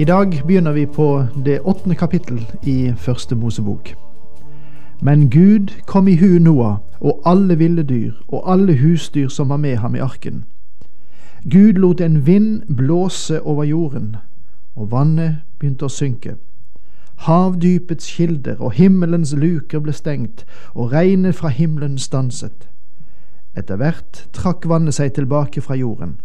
[0.00, 3.94] I dag begynner vi på det åttende kapittel i Første Mosebok.
[5.02, 9.56] Men Gud kom i hu Noah og alle ville dyr og alle husdyr som var
[9.56, 10.44] med ham i arken.
[11.50, 14.16] Gud lot en vind blåse over jorden,
[14.76, 16.34] og vannet begynte å synke.
[17.28, 22.68] Havdypets kilder og himmelens luker ble stengt, og regnet fra himmelen stanset.
[23.56, 26.16] Etter hvert trakk vannet seg tilbake fra jorden.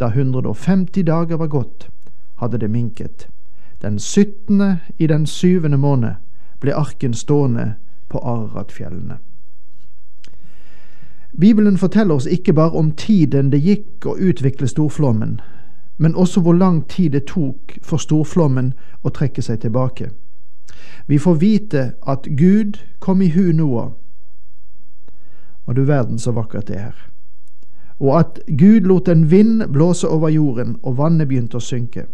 [0.00, 1.88] Da 150 dager var gått,
[2.38, 3.28] hadde det minket.
[3.82, 6.14] Den syttende i den syvende måned
[6.60, 7.74] ble arken stående
[8.08, 9.18] på Araratfjellene.
[11.40, 15.40] Bibelen forteller oss ikke bare om tiden det gikk å utvikle storflommen,
[15.96, 18.72] men også hvor lang tid det tok for storflommen
[19.02, 20.10] å trekke seg tilbake.
[21.06, 23.92] Vi får vite at Gud kom i hu Noah.
[25.66, 26.96] Og du verden så vakkert det er.
[28.00, 32.06] Og at Gud lot en vind blåse over jorden, og vannet begynte å synke.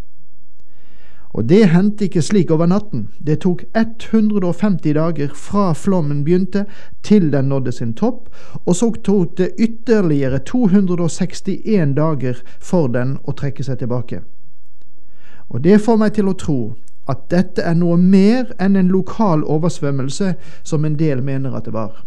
[1.35, 3.09] Og det hendte ikke slik over natten.
[3.19, 6.65] Det tok 150 dager fra flommen begynte
[7.03, 8.29] til den nådde sin topp,
[8.67, 14.23] og så tok det ytterligere 261 dager for den å trekke seg tilbake.
[15.51, 16.61] Og det får meg til å tro
[17.11, 21.75] at dette er noe mer enn en lokal oversvømmelse, som en del mener at det
[21.75, 22.05] var.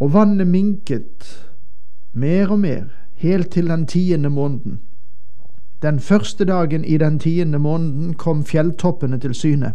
[0.00, 1.28] Og vannet minket
[2.12, 2.88] mer og mer,
[3.20, 4.80] helt til den tiende måneden.
[5.82, 9.74] Den første dagen i den tiende måneden kom fjelltoppene til syne.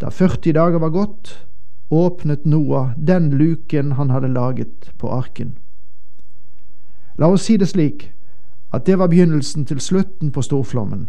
[0.00, 1.46] Da 40 dager var gått,
[1.90, 5.58] åpnet Noah den luken han hadde laget på arken.
[7.18, 8.12] La oss si det slik
[8.72, 11.08] at det var begynnelsen til slutten på storflommen.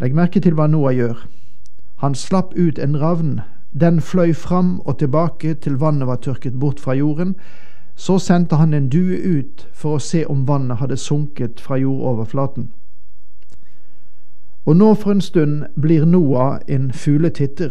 [0.00, 1.22] Legg merke til hva Noah gjør.
[2.02, 3.40] Han slapp ut en ravn.
[3.80, 7.36] Den fløy fram og tilbake til vannet var tørket bort fra jorden.
[7.94, 12.70] Så sendte han en due ut for å se om vannet hadde sunket fra jordoverflaten.
[14.68, 17.70] Og nå for en stund blir Noah en fugletitter.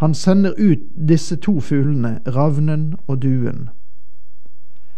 [0.00, 3.68] Han sender ut disse to fuglene, ravnen og duen.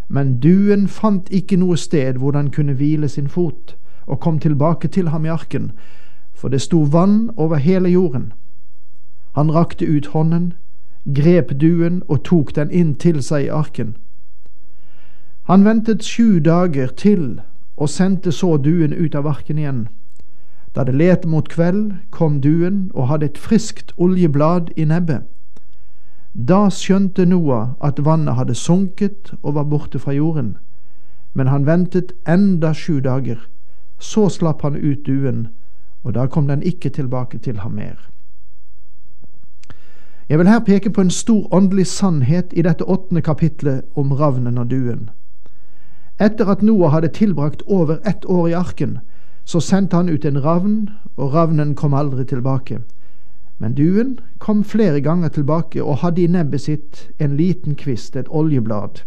[0.08, 4.88] Men duen fant ikke noe sted hvor den kunne hvile sin fot, og kom tilbake
[4.88, 5.70] til ham i arken,
[6.34, 8.32] for det sto vann over hele jorden.
[9.38, 10.52] Han rakte ut hånden,
[11.14, 13.96] grep duen og tok den inn til seg i arken.
[15.46, 17.40] Han ventet sju dager til
[17.76, 19.86] og sendte så duen ut av arken igjen.
[20.74, 25.28] Da det lette mot kveld, kom duen og hadde et friskt oljeblad i nebbet.
[26.32, 30.56] Da skjønte Noah at vannet hadde sunket og var borte fra jorden,
[31.34, 33.36] men han ventet enda sju dager.
[33.98, 35.48] Så slapp han ut duen,
[36.02, 38.08] og da kom den ikke tilbake til ham mer.
[40.28, 44.58] Jeg vil her peke på en stor åndelig sannhet i dette åttende kapitlet om ravnen
[44.58, 45.10] og duen.
[46.20, 48.98] Etter at Noah hadde tilbrakt over ett år i arken,
[49.44, 52.80] så sendte han ut en ravn, og ravnen kom aldri tilbake.
[53.58, 58.30] Men duen kom flere ganger tilbake og hadde i nebbet sitt en liten kvist, et
[58.30, 59.02] oljeblad.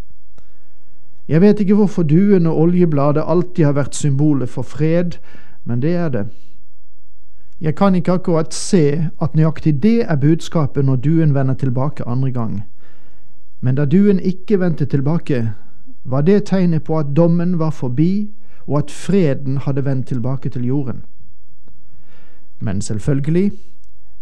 [1.27, 5.17] Jeg vet ikke hvorfor duen og oljebladet alltid har vært symbolet for fred,
[5.65, 6.25] men det er det.
[7.61, 12.31] Jeg kan ikke akkurat se at nøyaktig det er budskapet når duen vender tilbake andre
[12.31, 12.63] gang.
[13.61, 15.51] Men da duen ikke vendte tilbake,
[16.03, 18.29] var det tegnet på at dommen var forbi,
[18.67, 21.03] og at freden hadde vendt tilbake til jorden.
[22.59, 23.51] Men selvfølgelig,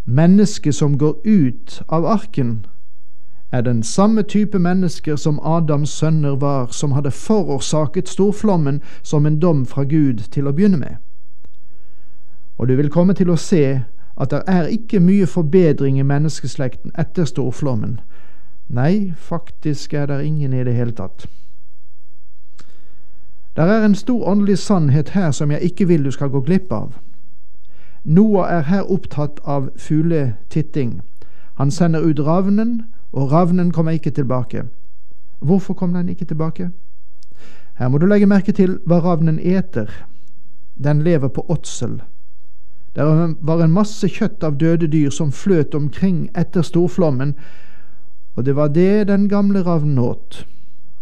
[0.05, 2.65] mennesket som går ut av arken,
[3.51, 9.39] er den samme type mennesker som Adams sønner var, som hadde forårsaket storflommen som en
[9.39, 10.95] dom fra Gud til å begynne med.
[12.57, 13.83] Og du vil komme til å se
[14.17, 17.99] at det er ikke mye forbedring i menneskeslekten etter storflommen.
[18.69, 21.27] Nei, faktisk er det ingen i det hele tatt.
[23.55, 26.71] Der er en stor åndelig sannhet her som jeg ikke vil du skal gå glipp
[26.71, 26.93] av.
[28.03, 31.01] Noah er her opptatt av fugletitting.
[31.55, 34.63] Han sender ut ravnen, og ravnen kommer ikke tilbake.
[35.39, 36.69] Hvorfor kom den ikke tilbake?
[37.77, 39.89] Her må du legge merke til hva ravnen eter.
[40.83, 42.01] Den lever på åtsel.
[42.95, 43.05] Det
[43.41, 47.35] var en masse kjøtt av døde dyr som fløt omkring etter storflommen,
[48.35, 50.45] og det var det den gamle ravnen åt.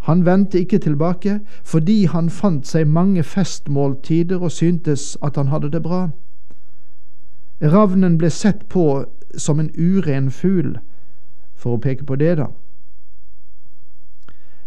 [0.01, 5.71] Han vendte ikke tilbake fordi han fant seg mange festmåltider og syntes at han hadde
[5.71, 6.09] det bra.
[7.62, 9.06] Ravnen ble sett på
[9.38, 10.80] som en uren fugl,
[11.56, 12.48] for å peke på det, da.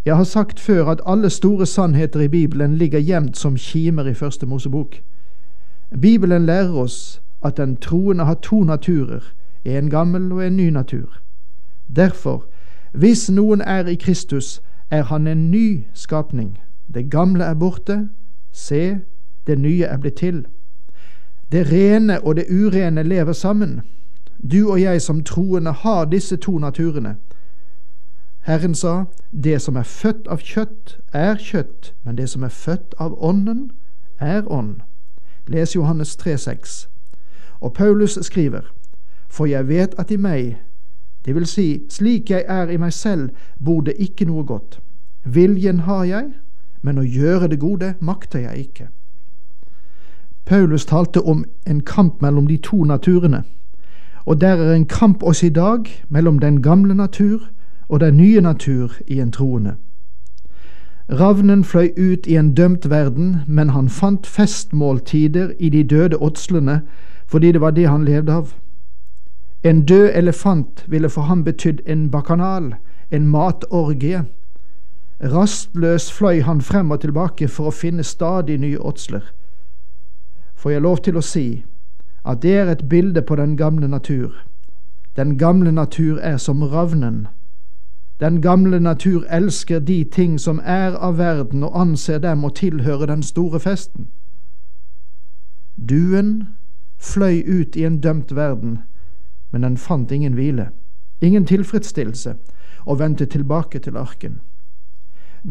[0.05, 4.15] Jeg har sagt før at alle store sannheter i Bibelen ligger gjemt som kimer i
[4.15, 5.01] Første Mosebok.
[6.01, 9.35] Bibelen lærer oss at den troende har to naturer,
[9.65, 11.21] en gammel og en ny natur.
[11.97, 12.45] Derfor,
[12.93, 14.63] hvis noen er i Kristus,
[14.99, 16.59] er han en ny skapning.
[16.95, 18.09] Det gamle er borte,
[18.53, 18.99] se,
[19.47, 20.47] det nye er blitt til.
[21.53, 23.81] Det rene og det urene lever sammen.
[24.53, 27.17] Du og jeg som troende har disse to naturene.
[28.41, 29.05] Herren sa,
[29.45, 33.71] Det som er født av kjøtt, er kjøtt, men det som er født av Ånden,
[34.21, 34.81] er ånd.
[35.47, 36.89] Les Johannes 3,6.
[37.61, 38.61] Og Paulus skriver,
[39.29, 40.57] For jeg vet at i meg,
[41.25, 43.31] det vil si, slik jeg er i meg selv,
[43.65, 44.81] bor det ikke noe godt.
[45.25, 46.25] Viljen har jeg,
[46.83, 48.89] men å gjøre det gode makter jeg ikke.
[50.45, 53.43] Paulus talte om en kamp mellom de to naturene,
[54.27, 57.49] og der er en kamp også i dag mellom den gamle natur
[57.89, 59.75] og den nye natur i en troende.
[61.09, 66.81] Ravnen fløy ut i en dømt verden, men han fant festmåltider i de døde åtslene
[67.27, 68.55] fordi det var det han levde av.
[69.65, 72.75] En død elefant ville for ham betydd en bakanal,
[73.11, 74.25] en matorgie.
[75.23, 79.23] Rastløs fløy han frem og tilbake for å finne stadig nye åtsler.
[80.55, 81.65] Får jeg lov til å si
[82.25, 84.33] at det er et bilde på den gamle natur.
[85.17, 87.27] Den gamle natur er som ravnen.
[88.21, 93.07] Den gamle natur elsker de ting som er av verden, og anser dem å tilhøre
[93.07, 94.09] den store festen.
[95.77, 96.49] Duen
[96.99, 98.79] fløy ut i en dømt verden,
[99.53, 100.69] men den fant ingen hvile,
[101.21, 102.35] ingen tilfredsstillelse,
[102.87, 104.41] og vendte tilbake til arken.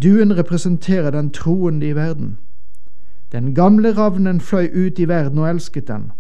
[0.02, 2.38] Duen representerer den troende i verden.
[3.32, 6.12] Den gamle ravnen fløy ut i verden og elsket den.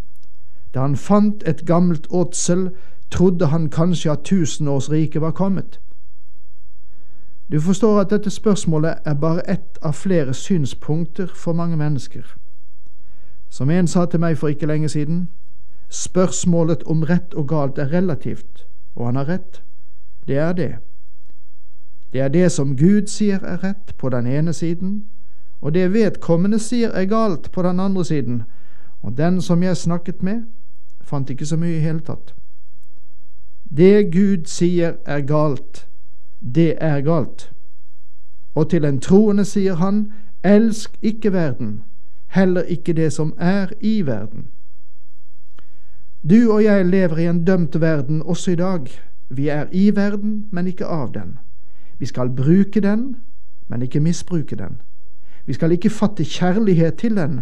[0.73, 2.69] Da han fant et gammelt åtsel,
[3.11, 5.79] trodde han kanskje at tusenårsriket var kommet.
[7.51, 12.23] Du forstår at dette spørsmålet er bare ett av flere synspunkter for mange mennesker.
[13.49, 15.29] Som en sa til meg for ikke lenge siden,
[15.89, 18.65] spørsmålet om rett og galt er relativt,
[18.95, 19.61] og han har rett.
[20.27, 20.75] Det er det.
[22.13, 25.05] Det er det som Gud sier er rett på den ene siden,
[25.61, 28.43] og det vedkommende sier er galt på den andre siden,
[29.01, 30.43] og den som jeg snakket med,
[31.01, 32.35] fant ikke så mye i hele tatt.
[33.77, 35.87] Det Gud sier er galt,
[36.39, 37.51] det er galt.
[38.55, 40.11] Og til en troende sier han,
[40.43, 41.81] elsk ikke verden,
[42.27, 44.47] heller ikke det som er i verden.
[46.29, 48.85] Du og jeg lever i en dømt verden også i dag.
[49.29, 51.37] Vi er i verden, men ikke av den.
[52.03, 53.15] Vi skal bruke den,
[53.67, 54.81] men ikke misbruke den.
[55.45, 57.41] Vi skal ikke fatte kjærlighet til den,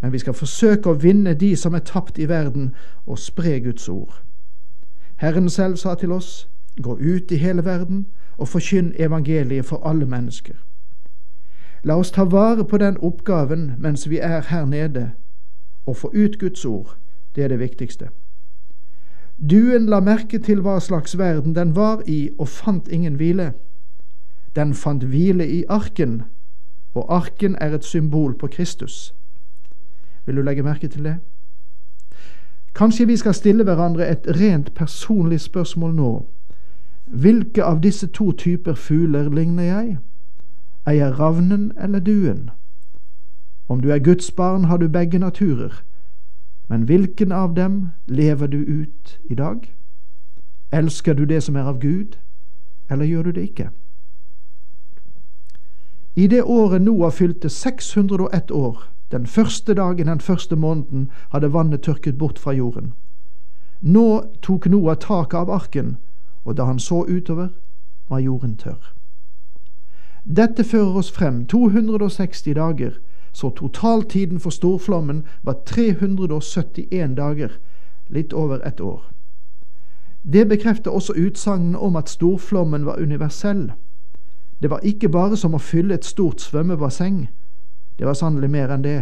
[0.00, 2.70] men vi skal forsøke å vinne de som er tapt i verden,
[3.06, 4.22] og spre Guds ord.
[5.20, 6.48] Herren selv sa til oss,
[6.82, 8.06] gå ut i hele verden
[8.38, 10.56] og forkynn evangeliet for alle mennesker.
[11.84, 15.10] La oss ta vare på den oppgaven mens vi er her nede,
[15.86, 16.96] og få ut Guds ord.
[17.36, 18.08] Det er det viktigste.
[19.50, 23.52] Duen la merke til hva slags verden den var i, og fant ingen hvile.
[24.56, 26.22] Den fant hvile i arken,
[26.94, 29.14] og arken er et symbol på Kristus.
[30.26, 31.16] Vil du legge merke til det?
[32.74, 36.26] Kanskje vi skal stille hverandre et rent personlig spørsmål nå.
[37.06, 39.98] Hvilke av disse to typer fugler ligner jeg?
[40.86, 42.50] Er jeg ravnen eller duen?
[43.68, 45.82] Om du er Guds barn, har du begge naturer.
[46.68, 49.74] Men hvilken av dem lever du ut i dag?
[50.72, 52.16] Elsker du det som er av Gud,
[52.90, 53.68] eller gjør du det ikke?
[56.16, 61.82] I det året Noah fylte 601 år, den første dagen den første måneden, hadde vannet
[61.82, 62.92] tørket bort fra jorden.
[63.80, 65.96] Nå tok Noah taket av arken,
[66.44, 67.48] og da han så utover,
[68.08, 68.92] var jorden tørr.
[70.24, 72.92] Dette fører oss frem 260 dager,
[73.32, 77.56] så totaltiden for storflommen var 371 dager,
[78.08, 79.02] litt over et år.
[80.22, 83.72] Det bekrefter også utsagnet om at storflommen var universell.
[84.62, 87.28] Det var ikke bare som å fylle et stort svømmebasseng.
[87.98, 89.00] Det var sannelig mer enn det.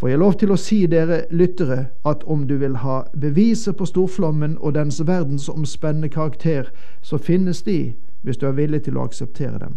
[0.00, 3.84] Får jeg lov til å si dere lyttere at om du vil ha beviser på
[3.84, 6.70] storflommen og dens verdensomspennende karakter,
[7.02, 9.76] så finnes de hvis du er villig til å akseptere dem.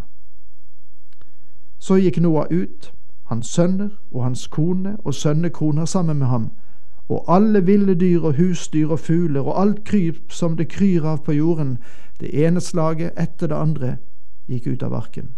[1.80, 2.94] Så gikk Noah ut,
[3.28, 6.52] hans sønner og hans kone og sønnekroner sammen med ham,
[7.10, 11.24] og alle ville dyr og husdyr og fugler og alt kryp som det kryr av
[11.24, 11.78] på jorden,
[12.20, 13.96] det ene slaget etter det andre,
[14.48, 15.34] gikk ut av arken.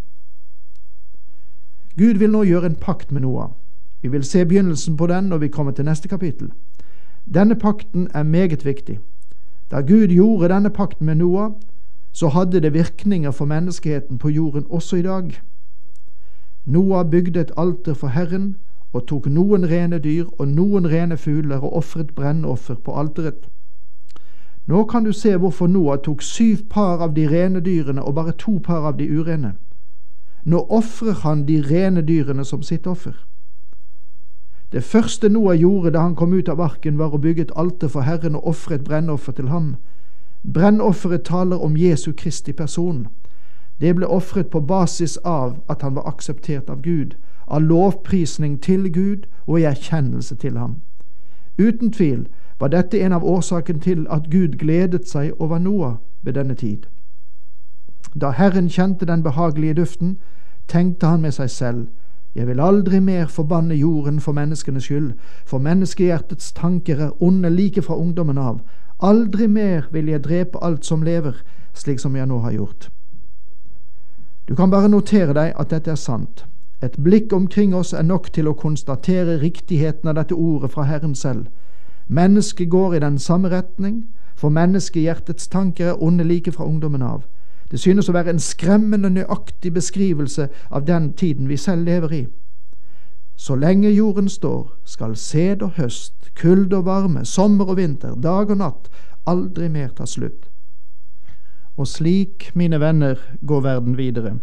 [1.96, 3.50] Gud vil nå gjøre en pakt med Noah.
[4.02, 6.52] Vi vil se begynnelsen på den når vi kommer til neste kapittel.
[7.34, 8.98] Denne pakten er meget viktig.
[9.70, 11.50] Da Gud gjorde denne pakten med Noah,
[12.12, 15.40] så hadde det virkninger for menneskeheten på jorden også i dag.
[16.64, 18.56] Noah bygde et alter for Herren
[18.92, 23.48] og tok noen rene dyr og noen rene fugler og ofret brennoffer på alteret.
[24.66, 28.32] Nå kan du se hvorfor Noah tok syv par av de rene dyrene og bare
[28.32, 29.52] to par av de urene.
[30.44, 33.14] Nå ofrer han de rene dyrene som sitt offer.
[34.72, 37.88] Det første Noah gjorde da han kom ut av arken, var å bygge et alter
[37.88, 39.76] for Herren og ofre et brennoffer til ham.
[40.42, 43.06] Brennofferet taler om Jesu Kristi person.
[43.80, 47.14] Det ble ofret på basis av at han var akseptert av Gud,
[47.46, 50.76] av lovprisning til Gud og i erkjennelse til ham.
[51.58, 52.26] Uten tvil
[52.60, 56.86] var dette en av årsaken til at Gud gledet seg over Noah ved denne tid.
[58.20, 60.18] Da Herren kjente den behagelige duften,
[60.68, 61.86] tenkte han med seg selv,
[62.36, 65.12] jeg vil aldri mer forbanne jorden for menneskenes skyld,
[65.46, 68.60] for menneskehjertets tanker er onde like fra ungdommen av.
[69.00, 71.32] Aldri mer vil jeg drepe alt som lever,
[71.74, 72.90] slik som jeg nå har gjort.
[74.48, 76.44] Du kan bare notere deg at dette er sant.
[76.82, 81.14] Et blikk omkring oss er nok til å konstatere riktigheten av dette ordet fra Herren
[81.14, 81.46] selv.
[82.08, 84.04] Mennesket går i den samme retning,
[84.36, 87.24] for menneskehjertets tanker er onde like fra ungdommen av.
[87.70, 92.26] Det synes å være en skremmende nøyaktig beskrivelse av den tiden vi selv lever i.
[93.36, 98.50] Så lenge jorden står, skal sæd og høst, kulde og varme, sommer og vinter, dag
[98.50, 98.90] og natt
[99.26, 100.46] aldri mer ta slutt.
[101.76, 104.38] Og slik, mine venner, går verden videre,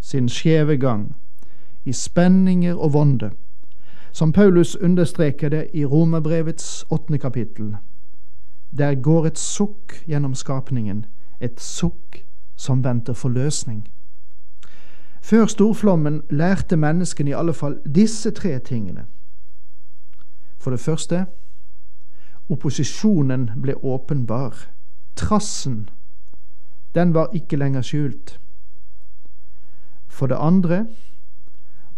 [0.00, 1.14] sin skjeve gang,
[1.84, 3.30] i spenninger og vonde,
[4.12, 7.76] som Paulus understreker det i Romerbrevets åttende kapittel.
[8.78, 11.06] Der går et sukk gjennom skapningen,
[11.40, 12.24] et sukk
[12.56, 13.88] som venter forløsning.
[15.22, 19.04] Før storflommen lærte menneskene i alle fall disse tre tingene.
[20.58, 21.26] For det første
[22.48, 24.54] opposisjonen ble åpenbar.
[25.16, 25.88] Trassen,
[26.94, 28.40] den var ikke lenger skjult.
[30.08, 30.86] For det andre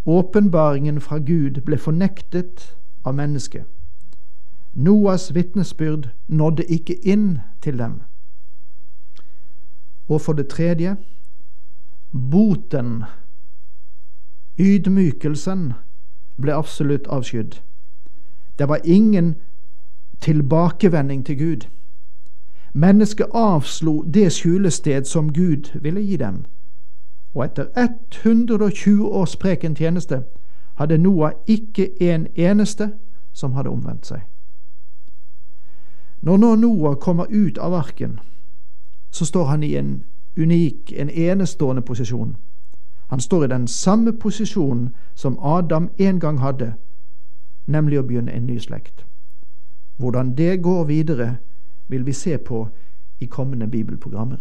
[0.07, 3.65] åpenbaringen fra Gud ble fornektet av mennesket.
[4.75, 8.01] Noas vitnesbyrd nådde ikke inn til dem.
[10.09, 10.97] Og for det tredje
[12.13, 13.05] boten,
[14.59, 15.73] ydmykelsen,
[16.41, 17.61] ble absolutt avskydd.
[18.59, 19.35] Det var ingen
[20.21, 21.67] tilbakevending til Gud.
[22.73, 26.45] Mennesket avslo det skjulested som Gud ville gi dem.
[27.37, 30.23] Og etter 120 års preken tjeneste
[30.75, 32.91] hadde Noah ikke en eneste
[33.33, 34.21] som hadde omvendt seg.
[36.23, 38.19] Når nå Noah kommer ut av arken,
[39.11, 40.05] så står han i en
[40.37, 42.37] unik, en enestående posisjon.
[43.09, 46.73] Han står i den samme posisjonen som Adam en gang hadde,
[47.67, 49.05] nemlig å begynne en ny slekt.
[49.97, 51.37] Hvordan det går videre,
[51.89, 52.69] vil vi se på
[53.21, 54.41] i kommende bibelprogrammer.